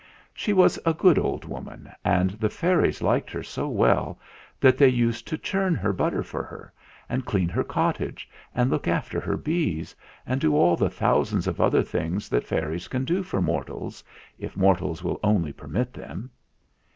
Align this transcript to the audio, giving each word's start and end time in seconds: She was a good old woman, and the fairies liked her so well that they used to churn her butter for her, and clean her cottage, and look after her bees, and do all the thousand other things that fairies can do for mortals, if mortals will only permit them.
She 0.33 0.51
was 0.51 0.79
a 0.83 0.95
good 0.95 1.19
old 1.19 1.45
woman, 1.45 1.91
and 2.03 2.31
the 2.31 2.49
fairies 2.49 3.03
liked 3.03 3.29
her 3.29 3.43
so 3.43 3.67
well 3.69 4.17
that 4.59 4.75
they 4.75 4.89
used 4.89 5.27
to 5.27 5.37
churn 5.37 5.75
her 5.75 5.93
butter 5.93 6.23
for 6.23 6.41
her, 6.41 6.73
and 7.07 7.23
clean 7.23 7.49
her 7.49 7.63
cottage, 7.63 8.27
and 8.55 8.71
look 8.71 8.87
after 8.87 9.19
her 9.19 9.37
bees, 9.37 9.95
and 10.25 10.41
do 10.41 10.55
all 10.55 10.75
the 10.75 10.89
thousand 10.89 11.47
other 11.59 11.83
things 11.83 12.29
that 12.29 12.47
fairies 12.47 12.87
can 12.87 13.05
do 13.05 13.21
for 13.21 13.43
mortals, 13.43 14.03
if 14.39 14.57
mortals 14.57 15.03
will 15.03 15.19
only 15.23 15.53
permit 15.53 15.93
them. 15.93 16.31